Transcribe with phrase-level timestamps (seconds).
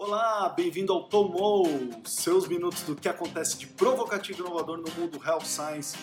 [0.00, 1.66] Olá, bem-vindo ao Tomou,
[2.04, 5.98] seus minutos do que acontece de provocativo e inovador no mundo Health Science.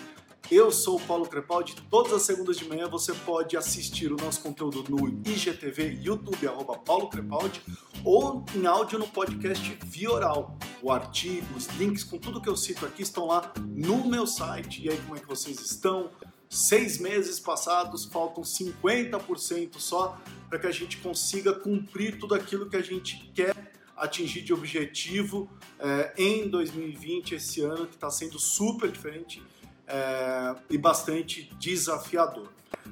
[0.51, 1.77] Eu sou o Paulo Crepaldi.
[1.89, 6.77] Todas as segundas de manhã você pode assistir o nosso conteúdo no IGTV, YouTube, arroba
[6.77, 7.61] Paulo Crepaldi,
[8.03, 10.57] ou em áudio no podcast Via Oral.
[10.81, 14.85] O artigo, os links com tudo que eu cito aqui estão lá no meu site.
[14.85, 16.11] E aí, como é que vocês estão?
[16.49, 20.17] Seis meses passados, faltam 50% só
[20.49, 25.49] para que a gente consiga cumprir tudo aquilo que a gente quer atingir de objetivo
[25.79, 29.41] é, em 2020, esse ano que está sendo super diferente
[29.87, 32.49] é, e bastante desafiador.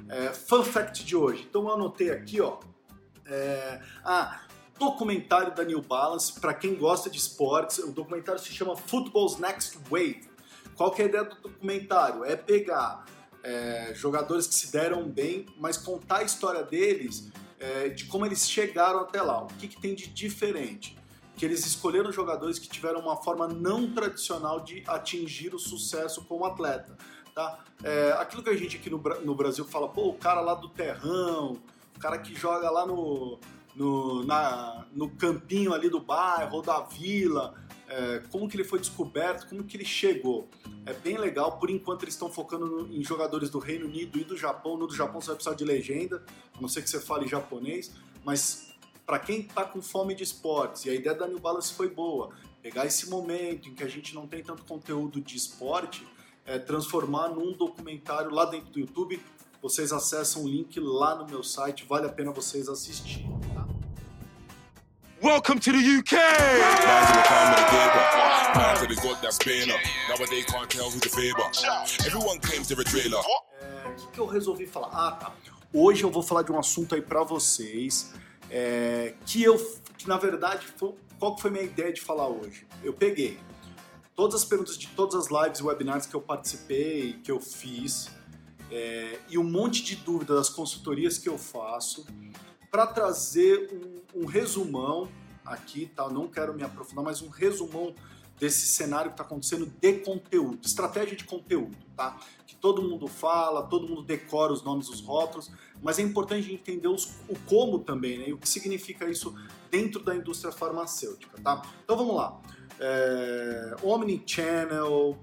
[0.08, 1.46] É, fun fact de hoje.
[1.48, 2.58] Então eu anotei aqui, ó.
[3.26, 4.42] É, ah,
[4.78, 7.78] documentário da New Balance para quem gosta de esportes.
[7.78, 10.28] O documentário se chama Football's Next Wave.
[10.74, 12.24] Qual que é a ideia do documentário?
[12.24, 13.04] É pegar
[13.42, 17.30] é, jogadores que se deram bem, mas contar a história deles
[17.64, 19.42] é, de como eles chegaram até lá.
[19.42, 20.96] O que, que tem de diferente?
[21.36, 26.44] Que eles escolheram jogadores que tiveram uma forma não tradicional de atingir o sucesso como
[26.44, 26.96] atleta.
[27.34, 27.58] Tá?
[27.82, 30.68] É, aquilo que a gente aqui no, no Brasil fala, pô, o cara lá do
[30.68, 31.58] terrão,
[31.96, 33.40] o cara que joga lá no,
[33.74, 37.54] no, na, no campinho ali do bairro ou da vila,
[37.88, 40.48] é, como que ele foi descoberto, como que ele chegou.
[40.86, 44.24] É bem legal, por enquanto eles estão focando no, em jogadores do Reino Unido e
[44.24, 44.76] do Japão.
[44.76, 46.22] No do Japão você vai precisar de legenda,
[46.56, 47.92] a não ser que você fale japonês,
[48.24, 48.74] mas
[49.06, 52.30] para quem está com fome de esportes, e a ideia da New Balance foi boa,
[52.62, 56.06] pegar esse momento em que a gente não tem tanto conteúdo de esporte,
[56.46, 59.20] é, transformar num documentário lá dentro do YouTube.
[59.60, 63.28] Vocês acessam o link lá no meu site, vale a pena vocês assistirem.
[65.24, 66.16] Welcome to the UK!
[73.62, 74.88] É, o que, que eu resolvi falar?
[74.92, 75.34] Ah, tá.
[75.72, 78.12] Hoje eu vou falar de um assunto aí para vocês
[78.50, 79.56] é, que eu,
[79.96, 82.66] que na verdade, foi, qual que foi minha ideia de falar hoje?
[82.82, 83.40] Eu peguei
[84.14, 88.10] todas as perguntas de todas as lives e webinars que eu participei, que eu fiz,
[88.70, 92.06] é, e um monte de dúvidas das consultorias que eu faço,
[92.70, 95.08] para trazer um, um, resumão
[95.44, 96.08] aqui, tá?
[96.08, 97.94] não quero me aprofundar, mas um resumão
[98.38, 102.18] desse cenário que está acontecendo de conteúdo, estratégia de conteúdo, tá?
[102.46, 106.88] Que todo mundo fala, todo mundo decora os nomes dos rótulos, mas é importante entender
[106.88, 108.28] os, o como também, né?
[108.28, 109.34] E o que significa isso
[109.70, 111.62] dentro da indústria farmacêutica, tá?
[111.84, 112.40] Então vamos lá.
[112.80, 115.16] É, Omnichannel,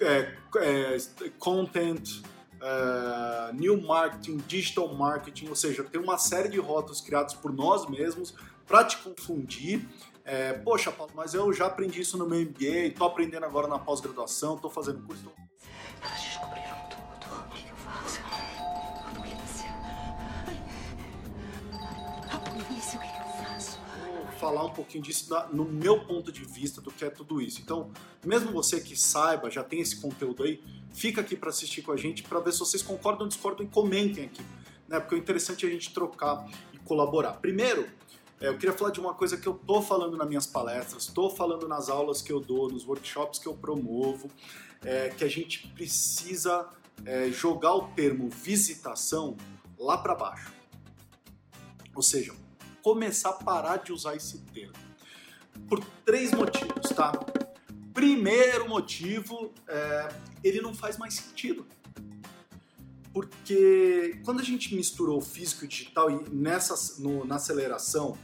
[0.00, 0.96] é, é,
[1.38, 2.22] content,
[2.62, 7.88] uh, new marketing, digital marketing, ou seja, tem uma série de rótulos criados por nós
[7.88, 8.34] mesmos
[8.66, 9.86] para te confundir.
[10.24, 13.78] É, Poxa, Paulo, mas eu já aprendi isso no meu MBA, estou aprendendo agora na
[13.78, 15.24] pós-graduação, estou fazendo curso.
[15.24, 15.30] Tô...
[16.00, 17.02] Elas descobriram tudo.
[17.34, 18.20] O que eu faço?
[18.24, 19.68] A polícia.
[22.32, 23.80] A polícia, o que eu faço?
[24.06, 27.60] Vou falar um pouquinho disso no meu ponto de vista do que é tudo isso.
[27.60, 27.90] Então,
[28.24, 30.62] mesmo você que saiba, já tem esse conteúdo aí,
[30.92, 34.24] fica aqui para assistir com a gente para ver se vocês concordam discordam e comentem
[34.24, 34.42] aqui,
[34.88, 35.00] né?
[35.00, 37.34] Porque o interessante é a gente trocar e colaborar.
[37.34, 37.88] Primeiro,
[38.40, 41.30] é, eu queria falar de uma coisa que eu tô falando nas minhas palestras, estou
[41.30, 44.28] falando nas aulas que eu dou, nos workshops que eu promovo,
[44.84, 46.68] é, que a gente precisa
[47.04, 49.36] é, jogar o termo visitação
[49.78, 50.52] lá para baixo.
[51.94, 52.34] Ou seja,
[52.82, 54.74] começar a parar de usar esse termo.
[55.68, 57.12] Por três motivos, tá?
[57.92, 60.08] Primeiro motivo, é,
[60.42, 61.66] ele não faz mais sentido.
[63.12, 68.16] Porque quando a gente misturou físico e digital e nessa, no, na aceleração,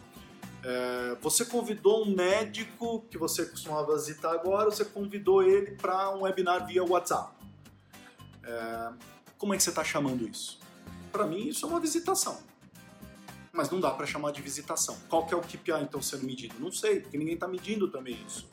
[0.64, 6.22] é, você convidou um médico que você costumava visitar agora, você convidou ele para um
[6.22, 7.34] webinar via WhatsApp.
[8.42, 8.92] É,
[9.36, 10.58] como é que você está chamando isso?
[11.12, 12.38] Para mim, isso é uma visitação.
[13.52, 14.96] Mas não dá para chamar de visitação.
[15.10, 16.54] Qual que é o KPI então sendo medido?
[16.58, 18.48] Não sei, porque ninguém está medindo também isso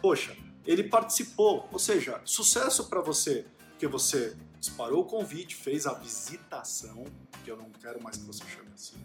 [0.00, 5.94] poxa, ele participou, ou seja, sucesso para você, porque você disparou o convite, fez a
[5.94, 7.04] visitação,
[7.42, 8.96] que eu não quero mais que você chame assim.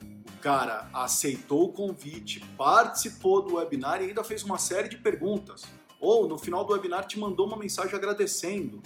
[0.00, 5.64] O cara aceitou o convite, participou do webinar e ainda fez uma série de perguntas.
[6.00, 8.82] Ou no final do webinar te mandou uma mensagem agradecendo.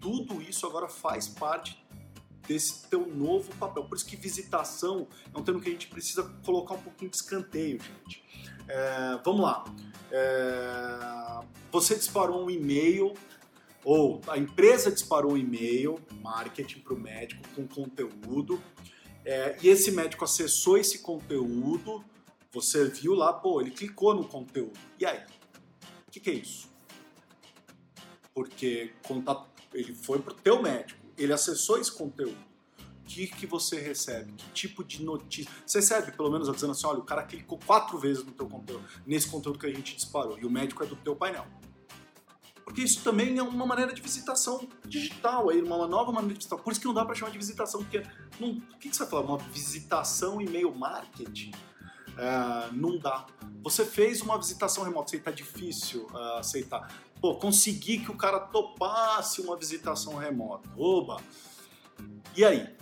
[0.00, 1.84] Tudo isso agora faz parte
[2.48, 3.84] desse teu novo papel.
[3.84, 7.16] Por isso que visitação é um termo que a gente precisa colocar um pouquinho de
[7.16, 8.24] escanteio, gente.
[8.72, 9.64] É, vamos lá.
[10.12, 13.14] É, você disparou um e-mail,
[13.84, 18.62] ou a empresa disparou um e-mail, marketing para o médico com conteúdo,
[19.24, 22.04] é, e esse médico acessou esse conteúdo,
[22.52, 24.78] você viu lá, pô, ele clicou no conteúdo.
[24.98, 25.20] E aí?
[26.06, 26.70] O que, que é isso?
[28.32, 28.92] Porque
[29.74, 32.49] ele foi para o teu médico, ele acessou esse conteúdo.
[33.10, 34.32] Que, que você recebe?
[34.34, 35.50] Que tipo de notícia?
[35.66, 38.84] Você recebe pelo menos dizendo assim, olha, o cara clicou quatro vezes no teu conteúdo,
[39.04, 41.44] nesse conteúdo que a gente disparou, e o médico é do teu painel.
[42.64, 46.62] Porque isso também é uma maneira de visitação digital, aí, uma nova maneira de visitação.
[46.62, 48.00] Por isso que não dá para chamar de visitação, porque
[48.38, 49.24] não, o que, que você vai falar?
[49.24, 51.50] Uma visitação e-mail marketing?
[52.16, 53.26] É, não dá.
[53.64, 56.94] Você fez uma visitação remota, sei tá difícil uh, aceitar.
[57.20, 60.70] Pô, consegui que o cara topasse uma visitação remota.
[60.76, 61.20] Oba!
[62.36, 62.78] E aí?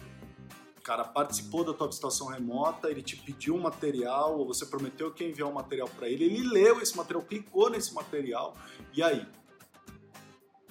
[0.89, 5.13] O cara participou da tua visitação remota, ele te pediu um material, ou você prometeu
[5.13, 8.57] que ia enviar um material para ele, ele leu esse material, clicou nesse material,
[8.95, 9.29] e aí?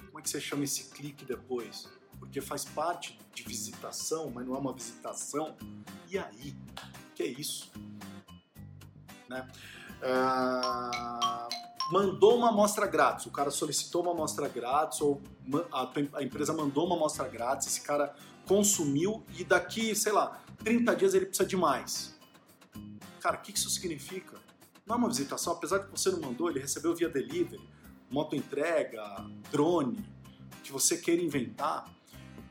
[0.06, 1.88] Como é que você chama esse clique depois?
[2.18, 5.56] Porque faz parte de visitação, mas não é uma visitação.
[6.10, 6.56] E aí?
[7.14, 7.70] Que é isso?
[9.28, 9.46] Né?
[10.02, 15.20] Uh mandou uma amostra grátis, o cara solicitou uma amostra grátis, ou
[15.72, 18.14] a, empresa mandou uma amostra grátis, esse cara
[18.48, 22.18] consumiu e daqui, sei lá, 30 dias ele precisa de mais.
[23.20, 24.38] Cara, o que isso significa?
[24.86, 27.60] Não é uma visitação, apesar de que você não mandou, ele recebeu via delivery,
[28.10, 29.02] moto entrega,
[29.50, 30.02] drone,
[30.64, 31.94] que você queira inventar,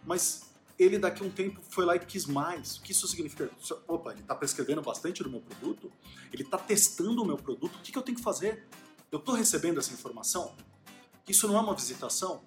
[0.06, 2.78] mas ele daqui a um tempo foi lá e quis mais.
[2.78, 3.50] O que isso significa?
[3.88, 5.92] Opa, ele está prescrevendo bastante do meu produto,
[6.32, 8.68] ele está testando o meu produto, o que, que eu tenho que fazer?
[9.12, 10.56] Eu estou recebendo essa informação?
[11.28, 12.44] Isso não é uma visitação?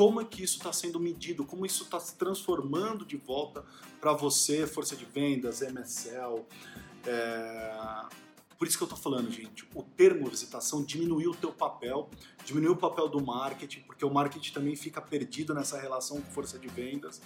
[0.00, 1.44] Como é que isso está sendo medido?
[1.44, 3.62] Como isso está se transformando de volta
[4.00, 6.42] para você, força de vendas, MSL?
[7.06, 8.06] É...
[8.56, 12.08] Por isso que eu estou falando, gente, o termo visitação diminuiu o teu papel,
[12.46, 16.58] diminuiu o papel do marketing, porque o marketing também fica perdido nessa relação com força
[16.58, 17.20] de vendas.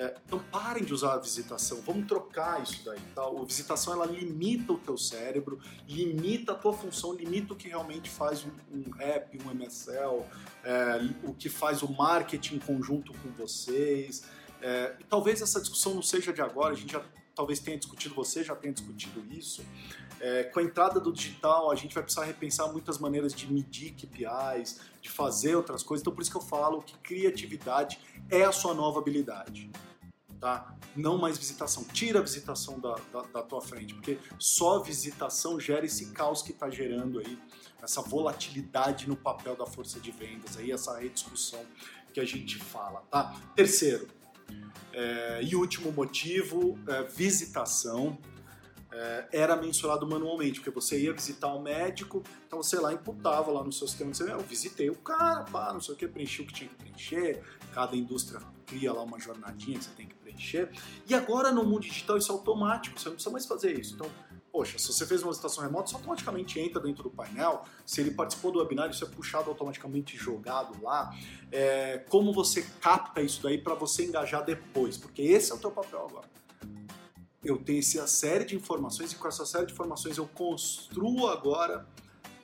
[0.00, 2.98] É, então parem de usar a visitação, vamos trocar isso daí.
[3.14, 3.20] Tá?
[3.20, 8.08] A visitação ela limita o teu cérebro, limita a tua função, limita o que realmente
[8.08, 10.24] faz um, um rap, um MSL,
[10.64, 14.24] é, o que faz o marketing em conjunto com vocês.
[14.62, 17.04] É, e talvez essa discussão não seja de agora, a gente já
[17.34, 19.62] talvez tenha discutido, você já tenha discutido isso.
[20.18, 23.92] É, com a entrada do digital, a gente vai precisar repensar muitas maneiras de medir
[23.92, 26.02] KPIs, de fazer outras coisas.
[26.02, 27.98] Então, por isso que eu falo que criatividade
[28.30, 29.70] é a sua nova habilidade.
[30.40, 30.74] Tá?
[30.96, 31.84] Não mais visitação.
[31.84, 36.52] Tira a visitação da, da, da tua frente, porque só visitação gera esse caos que
[36.52, 37.38] está gerando aí,
[37.82, 41.62] essa volatilidade no papel da força de vendas, aí, essa rediscussão
[42.14, 43.02] que a gente fala.
[43.10, 43.36] Tá?
[43.54, 44.08] Terceiro,
[44.92, 48.18] é, e último motivo, é, visitação
[48.92, 53.50] é, era mensurado manualmente, porque você ia visitar o um médico, então você lá imputava
[53.50, 56.42] lá no seu sistema, você, eu visitei o cara, pá, não sei o que, preenchi
[56.42, 60.14] o que tinha que preencher, cada indústria cria lá uma jornadinha que você tem que
[61.06, 64.10] e agora no mundo digital isso é automático, você não precisa mais fazer isso, então
[64.52, 67.62] poxa, se você fez uma visitação remota, isso automaticamente entra dentro do painel.
[67.86, 71.16] Se ele participou do webinar, isso é puxado automaticamente jogado lá.
[71.52, 74.96] É, como você capta isso daí para você engajar depois?
[74.98, 76.28] Porque esse é o teu papel agora
[77.42, 81.86] eu tenho essa série de informações e com essa série de informações eu construo agora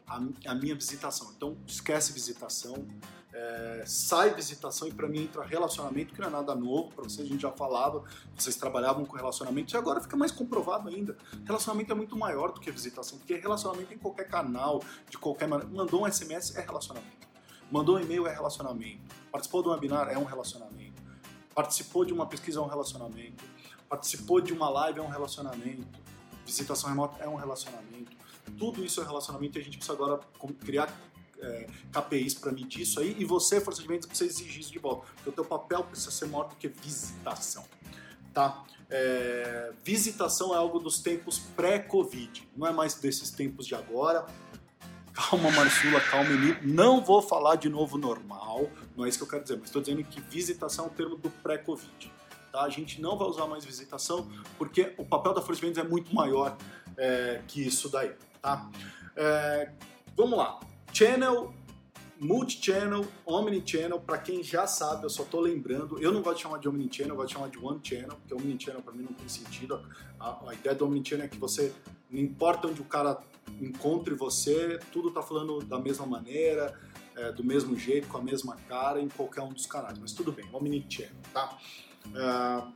[0.06, 0.16] a,
[0.46, 1.32] a minha visitação.
[1.36, 2.86] Então, esquece visitação,
[3.36, 7.26] é, sai visitação e para mim entra relacionamento, que não é nada novo para vocês,
[7.26, 8.02] a gente já falava,
[8.34, 11.16] vocês trabalhavam com relacionamento e agora fica mais comprovado ainda.
[11.44, 15.72] Relacionamento é muito maior do que visitação, porque relacionamento em qualquer canal, de qualquer maneira.
[15.72, 17.26] Mandou um SMS é relacionamento.
[17.70, 19.14] Mandou um e-mail é relacionamento.
[19.30, 21.02] Participou de um webinar é um relacionamento.
[21.54, 23.44] Participou de uma pesquisa é um relacionamento
[23.88, 25.86] participou de uma live é um relacionamento,
[26.44, 28.16] visitação remota é um relacionamento.
[28.58, 30.20] Tudo isso é relacionamento e a gente precisa agora
[30.64, 30.92] criar
[31.40, 34.78] é, KPIs para medir isso aí e você, força de vendas, precisa exigir isso de
[34.78, 35.06] volta.
[35.14, 37.64] Porque o teu papel precisa ser maior do que visitação.
[38.32, 38.64] Tá?
[38.88, 44.26] É, visitação é algo dos tempos pré-Covid, não é mais desses tempos de agora.
[45.12, 46.58] Calma, Marcula, calma, Emílio.
[46.62, 49.80] Não vou falar de novo normal, não é isso que eu quero dizer, mas estou
[49.80, 52.12] dizendo que visitação é um termo do pré-Covid.
[52.52, 52.62] Tá?
[52.62, 55.88] A gente não vai usar mais visitação porque o papel da força de vendas é
[55.88, 56.56] muito maior
[56.96, 58.14] é, que isso daí.
[58.40, 58.70] Tá?
[59.16, 59.72] É,
[60.14, 60.60] vamos lá.
[60.96, 61.52] Channel,
[62.18, 66.58] multi-channel, omni-channel, para quem já sabe, eu só estou lembrando, eu não gosto de chamar
[66.58, 69.78] de omni-channel, eu gosto de chamar de one-channel, porque omni-channel para mim não tem sentido.
[70.18, 71.70] A, a ideia do omni-channel é que você,
[72.08, 73.22] não importa onde o cara
[73.60, 76.80] encontre você, tudo está falando da mesma maneira,
[77.14, 79.98] é, do mesmo jeito, com a mesma cara, em qualquer um dos canais.
[79.98, 81.58] Mas tudo bem, omni-channel, tá?
[82.06, 82.72] Uh,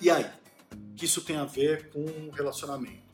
[0.00, 0.30] e aí?
[0.94, 3.10] Que isso tem a ver com relacionamento?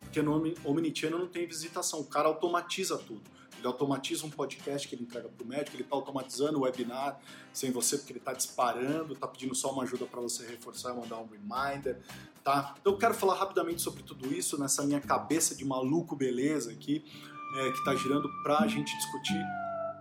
[0.00, 3.33] Porque no Omnichannel não tem visitação, o cara automatiza tudo.
[3.64, 7.18] Ele automatiza um podcast que ele entrega para o médico, ele está automatizando o webinar
[7.50, 11.00] sem você, porque ele está disparando, está pedindo só uma ajuda para você reforçar e
[11.00, 11.98] mandar um reminder.
[12.44, 12.74] Tá?
[12.78, 17.02] Então eu quero falar rapidamente sobre tudo isso nessa minha cabeça de maluco beleza aqui,
[17.56, 19.42] é, que está girando para a gente discutir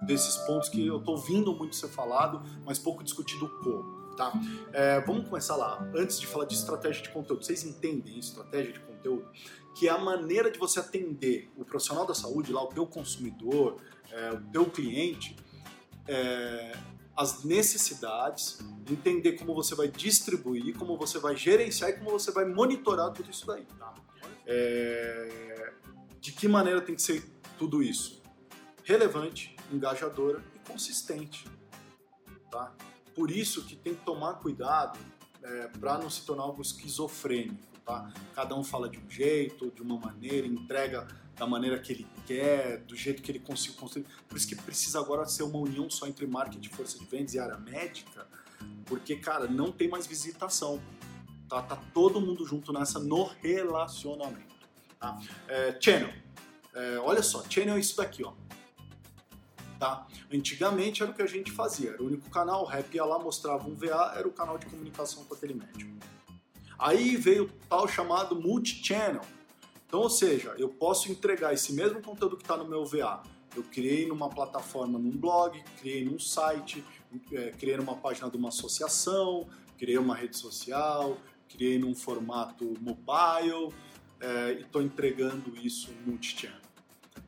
[0.01, 4.02] desses pontos que eu estou ouvindo muito ser falado, mas pouco discutido como.
[4.15, 4.31] Tá?
[4.71, 5.89] É, vamos começar lá.
[5.95, 9.27] Antes de falar de estratégia de conteúdo, vocês entendem estratégia de conteúdo?
[9.75, 13.81] Que é a maneira de você atender o profissional da saúde, lá, o teu consumidor,
[14.11, 15.35] é, o teu cliente,
[16.07, 16.73] é,
[17.15, 22.45] as necessidades, entender como você vai distribuir, como você vai gerenciar e como você vai
[22.45, 23.65] monitorar tudo isso daí.
[23.77, 23.93] Tá?
[24.45, 25.73] É,
[26.19, 27.23] de que maneira tem que ser
[27.57, 28.21] tudo isso?
[28.83, 31.45] Relevante, engajadora e consistente.
[32.51, 32.75] Tá?
[33.15, 34.99] Por isso que tem que tomar cuidado
[35.41, 37.73] é, para não se tornar algo esquizofrênico.
[37.85, 38.11] Tá?
[38.33, 42.79] Cada um fala de um jeito, de uma maneira, entrega da maneira que ele quer,
[42.79, 44.05] do jeito que ele consegue construir.
[44.27, 47.39] Por isso que precisa agora ser uma união só entre marketing, força de vendas e
[47.39, 48.25] área médica,
[48.85, 50.81] porque, cara, não tem mais visitação.
[51.49, 54.53] Tá, tá todo mundo junto nessa no relacionamento.
[54.99, 55.19] Tá?
[55.47, 56.13] É, channel.
[56.73, 58.33] É, olha só, channel é isso daqui, ó.
[59.83, 60.07] Tá?
[60.33, 63.19] Antigamente era o que a gente fazia, era o único canal, o rap ia lá,
[63.19, 65.91] mostrava um VA, era o canal de comunicação com aquele médico.
[66.79, 69.19] Aí veio o tal chamado multi-channel.
[69.85, 73.23] Então, ou seja, eu posso entregar esse mesmo conteúdo que está no meu VA.
[73.53, 76.81] Eu criei numa plataforma, num blog, criei num site,
[77.33, 81.17] é, criei numa página de uma associação, criei uma rede social,
[81.49, 83.75] criei num formato mobile
[84.21, 86.62] é, e estou entregando isso multi-channel.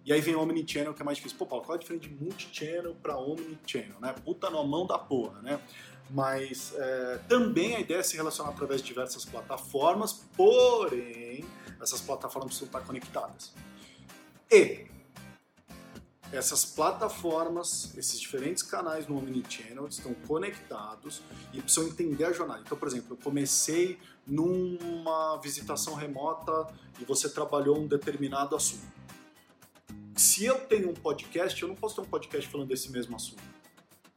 [0.06, 1.36] E aí vem Omnichannel, que é mais difícil.
[1.36, 4.14] Pô, Paulo, qual é a diferença de multi-channel para Omnichannel, né?
[4.24, 5.60] Puta na mão da porra, né?
[6.12, 11.44] Mas é, também a ideia é se relacionar através de diversas plataformas, porém,
[11.82, 13.52] essas plataformas precisam estar conectadas.
[14.52, 14.86] E
[16.32, 22.62] essas plataformas, esses diferentes canais no Omnichannel estão conectados e precisam entender a jornada.
[22.64, 23.98] Então, por exemplo, eu comecei
[24.28, 26.68] numa visitação remota
[27.00, 29.05] e você trabalhou um determinado assunto
[30.16, 33.44] se eu tenho um podcast, eu não posso ter um podcast falando desse mesmo assunto.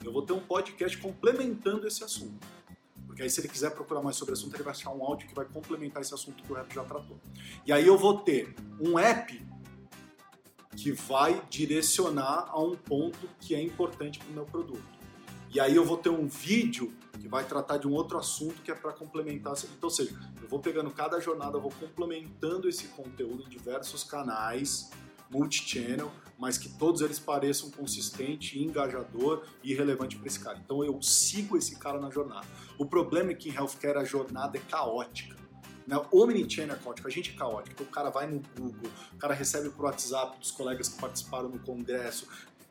[0.05, 2.47] Eu vou ter um podcast complementando esse assunto.
[3.05, 5.27] Porque aí, se ele quiser procurar mais sobre o assunto, ele vai achar um áudio
[5.27, 7.19] que vai complementar esse assunto que o rap já tratou.
[7.67, 9.45] E aí eu vou ter um app
[10.77, 14.99] que vai direcionar a um ponto que é importante para o meu produto.
[15.53, 18.71] E aí eu vou ter um vídeo que vai tratar de um outro assunto que
[18.71, 19.55] é para complementar.
[19.55, 24.91] Então, ou seja, eu vou pegando cada jornada, vou complementando esse conteúdo em diversos canais
[25.31, 30.59] multi-channel, mas que todos eles pareçam consistente, engajador e relevante para esse cara.
[30.65, 32.47] Então eu sigo esse cara na jornada.
[32.79, 35.37] O problema é que em healthcare a jornada é caótica.
[35.87, 35.97] Né?
[36.11, 37.75] O Omnichannel é caótico, a gente é caótico.
[37.75, 41.49] Então o cara vai no Google, o cara recebe por WhatsApp dos colegas que participaram
[41.49, 42.29] no congresso,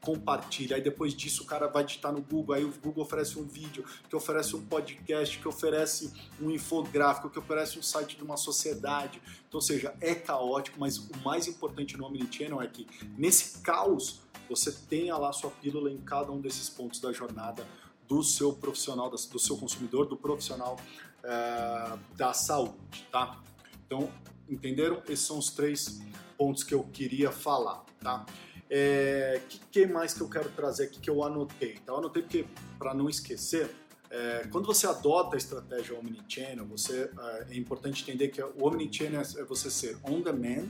[0.07, 0.77] compartilha.
[0.77, 3.83] Aí depois disso o cara vai digitar no Google, aí o Google oferece um vídeo,
[4.07, 9.21] que oferece um podcast, que oferece um infográfico, que oferece um site de uma sociedade.
[9.45, 12.87] Então, ou seja, é caótico, mas o mais importante no Omnichannel é que
[13.17, 17.67] nesse caos você tenha lá sua pílula em cada um desses pontos da jornada
[18.07, 20.77] do seu profissional, do seu consumidor, do profissional
[21.21, 23.41] é, da saúde, tá?
[23.85, 24.09] Então,
[24.47, 25.03] entenderam?
[25.09, 25.99] Esses são os três
[26.37, 28.25] pontos que eu queria falar, tá?
[28.69, 31.77] É, que, que mais que eu quero trazer aqui que eu anotei?
[31.81, 32.45] Então, eu anotei porque,
[32.77, 33.69] para não esquecer,
[34.09, 39.21] é, quando você adota a estratégia Omnichannel, você, é, é importante entender que o Omnichannel
[39.21, 40.69] é você ser on demand,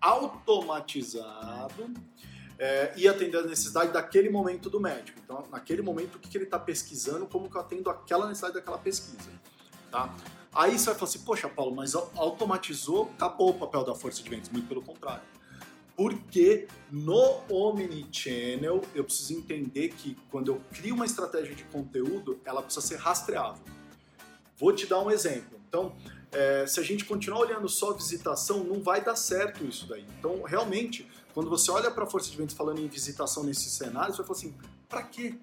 [0.00, 1.90] automatizado
[2.58, 5.18] é, e atender a necessidade daquele momento do médico.
[5.24, 8.54] Então, naquele momento, o que, que ele está pesquisando, como que eu atendo aquela necessidade
[8.54, 9.30] daquela pesquisa.
[9.90, 10.14] Tá?
[10.54, 14.28] Aí você vai falar assim, poxa, Paulo, mas automatizou, acabou o papel da força de
[14.28, 14.50] vendas.
[14.50, 15.22] Muito pelo contrário
[15.98, 22.62] porque no Omnichannel eu preciso entender que quando eu crio uma estratégia de conteúdo, ela
[22.62, 23.60] precisa ser rastreável.
[24.56, 25.58] Vou te dar um exemplo.
[25.68, 25.96] Então,
[26.30, 30.06] é, se a gente continuar olhando só visitação, não vai dar certo isso daí.
[30.20, 34.12] Então, realmente, quando você olha para a força de vendas falando em visitação nesse cenário,
[34.14, 34.54] você vai falar assim:
[34.88, 35.34] para quê?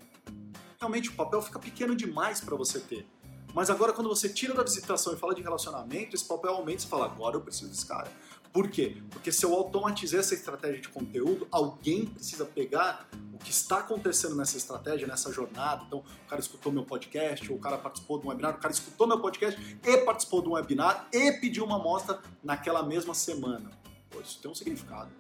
[0.80, 3.06] Realmente, o papel fica pequeno demais para você ter.
[3.54, 6.82] Mas agora, quando você tira da visitação e fala de relacionamento, esse papel aumenta e
[6.84, 8.10] você fala: agora eu preciso desse cara.
[8.56, 8.96] Por quê?
[9.10, 14.34] Porque se eu automatizar essa estratégia de conteúdo, alguém precisa pegar o que está acontecendo
[14.34, 15.84] nessa estratégia, nessa jornada.
[15.86, 18.74] Então, o cara escutou meu podcast, ou o cara participou de um webinar, o cara
[18.74, 23.70] escutou meu podcast e participou de um webinar e pediu uma amostra naquela mesma semana.
[24.10, 25.12] Pô, isso tem um significado.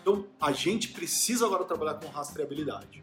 [0.00, 3.02] Então, a gente precisa agora trabalhar com rastreabilidade.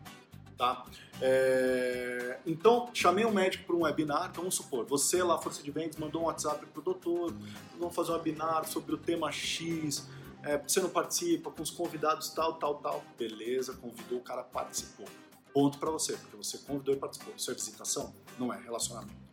[0.57, 0.85] Tá?
[1.21, 2.39] É...
[2.45, 4.29] Então, chamei um médico para um webinar.
[4.31, 7.33] Então, vamos supor, você lá, Força de Vendas, mandou um WhatsApp para o doutor,
[7.77, 10.07] vamos fazer um webinar sobre o tema X,
[10.43, 13.03] é, você não participa, com os convidados tal, tal, tal.
[13.17, 15.05] Beleza, convidou, o cara participou.
[15.53, 17.33] Ponto para você, porque você convidou e participou.
[17.35, 18.15] Isso é visitação?
[18.39, 19.27] Não é, relacionamento.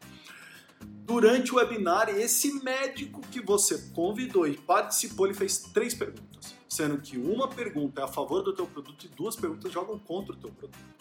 [0.80, 6.54] Durante o webinar, esse médico que você convidou e participou, ele fez três perguntas.
[6.68, 10.32] Sendo que uma pergunta é a favor do teu produto e duas perguntas jogam contra
[10.32, 10.93] o teu produto.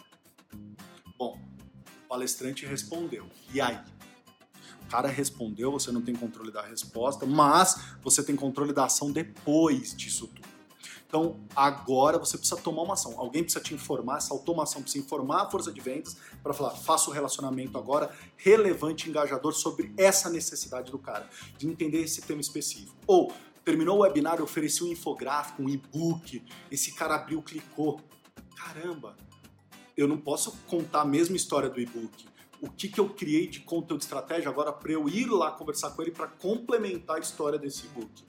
[1.24, 1.39] Bom,
[2.10, 3.25] palestrante respondeu.
[3.53, 3.80] E aí?
[4.82, 9.10] O cara respondeu, você não tem controle da resposta, mas você tem controle da ação
[9.10, 10.50] depois disso tudo.
[11.08, 13.18] Então, agora você precisa tomar uma ação.
[13.18, 17.10] Alguém precisa te informar, essa automação precisa informar a força de vendas para falar, faça
[17.10, 22.98] o relacionamento agora relevante, engajador sobre essa necessidade do cara, de entender esse tema específico.
[23.08, 23.32] Ou,
[23.63, 28.01] terminou o webinar, eu ofereci um infográfico, um e-book, esse cara abriu, clicou.
[28.58, 29.15] Caramba,
[29.96, 32.26] eu não posso contar a mesma história do e-book.
[32.62, 35.92] O que, que eu criei de conteúdo de estratégia agora para eu ir lá conversar
[35.92, 38.24] com ele para complementar a história desse e-book?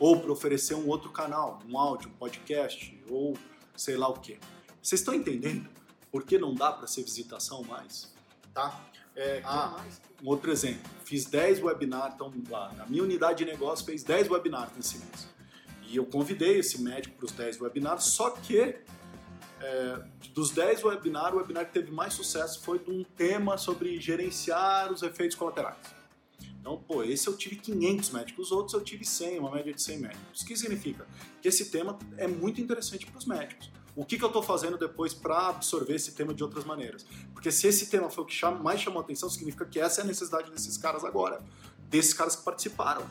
[0.00, 3.36] ou para oferecer um outro canal, um áudio, um podcast, ou
[3.76, 4.38] sei lá o que.
[4.82, 5.68] Vocês estão entendendo
[6.10, 8.12] por que não dá para ser visitação mais?
[8.54, 8.82] Tá?
[9.14, 9.84] É, ah,
[10.22, 10.90] um outro exemplo.
[11.04, 15.28] Fiz 10 webinars, então lá, na minha unidade de negócio fez 10 webinars nesse mês.
[15.82, 18.80] E eu convidei esse médico para os 10 webinars, só que
[19.60, 20.02] é,
[20.32, 24.92] dos 10 webinars, o webinar que teve mais sucesso foi de um tema sobre gerenciar
[24.92, 25.76] os efeitos colaterais.
[26.60, 29.82] Então, pô, esse eu tive 500 médicos, os outros eu tive 100, uma média de
[29.82, 30.42] 100 médicos.
[30.42, 31.06] O que significa?
[31.40, 33.70] Que esse tema é muito interessante para os médicos.
[33.96, 37.04] O que, que eu estou fazendo depois para absorver esse tema de outras maneiras?
[37.32, 40.06] Porque se esse tema foi o que mais chamou atenção, significa que essa é a
[40.06, 41.42] necessidade desses caras agora,
[41.88, 43.02] desses caras que participaram.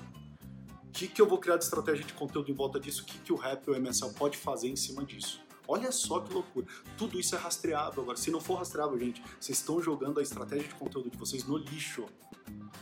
[0.87, 3.03] O que, que eu vou criar de estratégia de conteúdo em volta disso?
[3.03, 5.41] O que, que o Rap e o MSL pode fazer em cima disso?
[5.71, 6.65] Olha só que loucura.
[6.97, 8.17] Tudo isso é rastreável agora.
[8.17, 11.57] Se não for rastreável, gente, vocês estão jogando a estratégia de conteúdo de vocês no
[11.57, 12.07] lixo.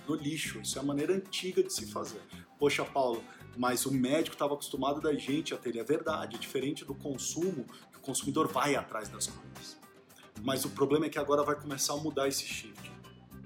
[0.08, 0.62] No lixo.
[0.62, 2.22] Isso é a maneira antiga de se fazer.
[2.58, 3.22] Poxa, Paulo,
[3.58, 5.76] mas o médico estava acostumado da gente a ter.
[5.76, 6.38] É verdade.
[6.38, 9.78] É diferente do consumo, que o consumidor vai atrás das coisas.
[10.42, 12.90] Mas o problema é que agora vai começar a mudar esse shift.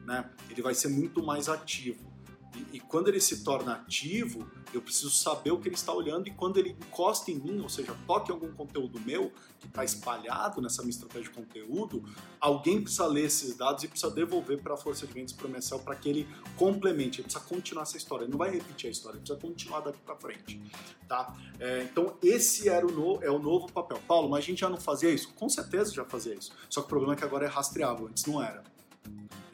[0.06, 0.30] Né?
[0.52, 2.11] Ele vai ser muito mais ativo.
[2.55, 6.27] E, e, quando ele se torna ativo, eu preciso saber o que ele está olhando
[6.27, 10.62] e quando ele encosta em mim, ou seja, toque algum conteúdo meu que está espalhado
[10.62, 12.03] nessa minha estratégia de conteúdo,
[12.39, 15.96] alguém precisa ler esses dados e precisa devolver para a força de vendas MSL para
[15.96, 16.27] que ele
[16.58, 19.81] complemente, ele precisa continuar essa história, ele não vai repetir a história, ele precisa continuar
[19.81, 20.62] daqui para frente,
[21.08, 21.36] tá?
[21.60, 24.01] É, então esse era o no, é o novo papel.
[24.07, 25.33] Paulo, mas a gente já não fazia isso?
[25.33, 26.51] Com certeza já fazia isso.
[26.70, 28.64] Só que o problema é que agora é rastreável, antes não era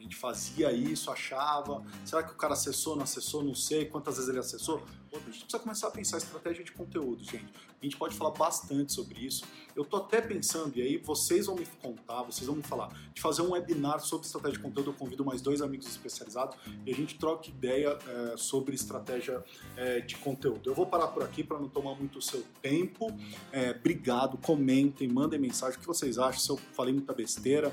[0.08, 1.84] gente fazia isso, achava.
[2.04, 3.84] Será que o cara acessou, não acessou, não sei.
[3.84, 4.82] Quantas vezes ele acessou?
[5.16, 7.46] A gente precisa começar a pensar estratégia de conteúdo, gente.
[7.80, 9.44] A gente pode falar bastante sobre isso.
[9.74, 13.20] Eu tô até pensando, e aí vocês vão me contar, vocês vão me falar, de
[13.20, 14.90] fazer um webinar sobre estratégia de conteúdo.
[14.90, 19.42] Eu convido mais dois amigos especializados e a gente troca ideia é, sobre estratégia
[19.76, 20.68] é, de conteúdo.
[20.68, 23.06] Eu vou parar por aqui para não tomar muito o seu tempo.
[23.52, 27.72] É, obrigado, comentem, mandem mensagem o que vocês acham, se eu falei muita besteira.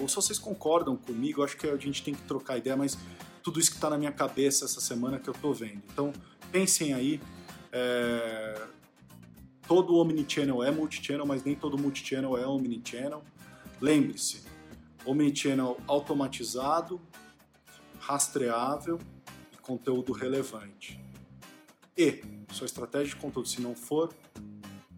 [0.00, 2.98] Ou se vocês concordam comigo, acho que a gente tem que trocar ideia, mas
[3.46, 5.80] tudo isso que está na minha cabeça essa semana que eu estou vendo.
[5.92, 6.12] Então,
[6.50, 7.20] pensem aí.
[7.70, 8.66] É...
[9.68, 13.22] Todo omnichannel é multichannel, mas nem todo multichannel é omnichannel.
[13.80, 14.42] Lembre-se,
[15.04, 17.00] omnichannel automatizado,
[18.00, 18.98] rastreável
[19.52, 21.00] e conteúdo relevante.
[21.96, 24.12] E sua estratégia de conteúdo, se não for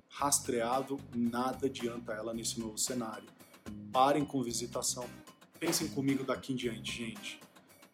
[0.08, 3.28] rastreável, nada adianta ela nesse novo cenário.
[3.92, 5.04] Parem com visitação.
[5.60, 7.47] Pensem comigo daqui em diante, gente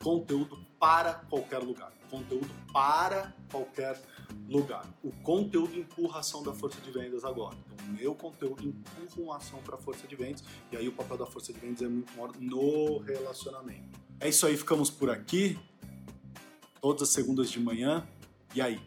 [0.05, 1.90] conteúdo para qualquer lugar.
[2.11, 3.99] Conteúdo para qualquer
[4.47, 4.87] lugar.
[5.03, 7.57] O conteúdo empurra a ação da força de vendas agora.
[7.64, 10.93] Então, o meu conteúdo empurra uma ação para a força de vendas, e aí o
[10.93, 13.99] papel da força de vendas é muito maior no relacionamento.
[14.21, 15.59] É isso aí, ficamos por aqui.
[16.83, 18.07] Todas as segundas de manhã.
[18.55, 18.79] E aí?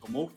[0.00, 0.30] Tomou?